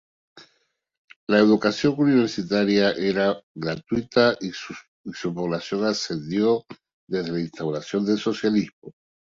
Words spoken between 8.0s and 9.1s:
del socialismo.